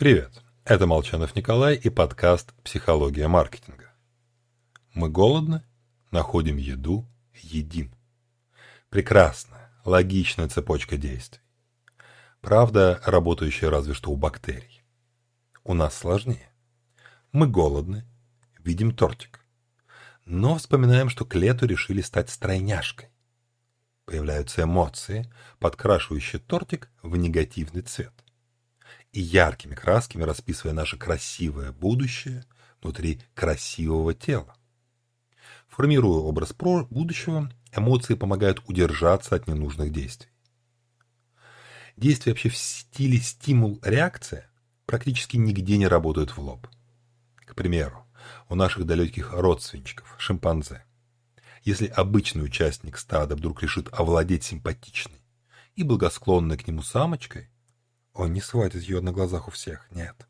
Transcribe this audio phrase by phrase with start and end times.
[0.00, 3.92] Привет, это Молчанов Николай и подкаст «Психология маркетинга».
[4.94, 5.62] Мы голодны,
[6.10, 7.92] находим еду, едим.
[8.88, 11.42] Прекрасная, логичная цепочка действий.
[12.40, 14.82] Правда, работающая разве что у бактерий.
[15.64, 16.50] У нас сложнее.
[17.30, 18.06] Мы голодны,
[18.58, 19.44] видим тортик.
[20.24, 23.10] Но вспоминаем, что к лету решили стать стройняшкой.
[24.06, 28.14] Появляются эмоции, подкрашивающие тортик в негативный цвет–
[29.12, 32.44] и яркими красками расписывая наше красивое будущее
[32.80, 34.54] внутри красивого тела.
[35.68, 40.30] Формируя образ про будущего, эмоции помогают удержаться от ненужных действий.
[41.96, 44.50] Действия вообще в стиле стимул-реакция
[44.86, 46.66] практически нигде не работают в лоб.
[47.36, 48.06] К примеру,
[48.48, 50.84] у наших далеких родственничков, шимпанзе.
[51.62, 55.20] Если обычный участник стада вдруг решит овладеть симпатичной
[55.76, 57.50] и благосклонной к нему самочкой,
[58.20, 60.26] он не схватит ее на глазах у всех, нет.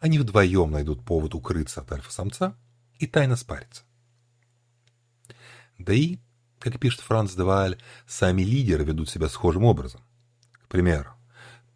[0.00, 2.56] Они вдвоем найдут повод укрыться от альфа-самца
[2.98, 3.82] и тайно спариться.
[5.78, 6.18] Да и,
[6.58, 10.02] как пишет Франц Деваль, сами лидеры ведут себя схожим образом.
[10.52, 11.10] К примеру,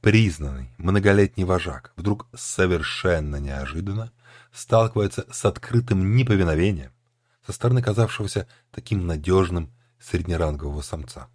[0.01, 4.13] признанный многолетний вожак вдруг совершенно неожиданно
[4.53, 6.93] сталкивается с открытым неповиновением
[7.47, 11.29] со стороны казавшегося таким надежным среднерангового самца.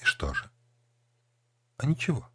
[0.00, 0.50] И что же?
[1.76, 2.31] А ничего.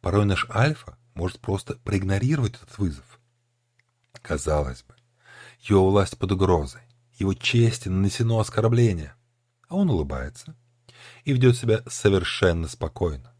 [0.00, 3.20] Порой наш альфа может просто проигнорировать этот вызов.
[4.22, 4.94] Казалось бы,
[5.60, 6.82] его власть под угрозой,
[7.18, 9.14] его чести нанесено оскорбление,
[9.68, 10.56] а он улыбается
[11.24, 13.34] и ведет себя совершенно спокойно,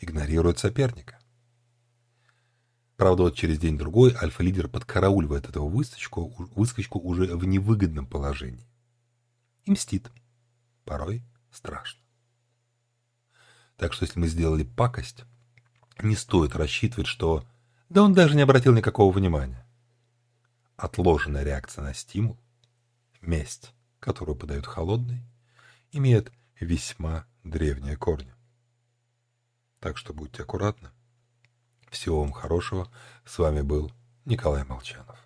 [0.00, 1.18] игнорирует соперника.
[2.96, 8.66] Правда, вот через день-другой альфа-лидер подкарауливает этого выскочку, выскочку уже в невыгодном положении.
[9.64, 10.10] И мстит.
[10.84, 12.00] Порой страшно.
[13.76, 15.24] Так что если мы сделали пакость,
[16.00, 17.44] не стоит рассчитывать, что...
[17.88, 19.66] Да он даже не обратил никакого внимания.
[20.76, 22.36] Отложенная реакция на стимул,
[23.20, 25.22] месть, которую подают холодный,
[25.92, 28.34] имеет весьма древние корни.
[29.80, 30.90] Так что будьте аккуратны.
[31.90, 32.90] Всего вам хорошего.
[33.24, 33.92] С вами был
[34.24, 35.25] Николай Молчанов.